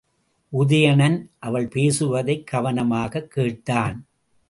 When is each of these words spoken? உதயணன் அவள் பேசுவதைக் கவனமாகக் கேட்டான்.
உதயணன் 0.59 1.27
அவள் 1.39 1.67
பேசுவதைக் 1.67 2.47
கவனமாகக் 2.51 3.31
கேட்டான். 3.31 4.07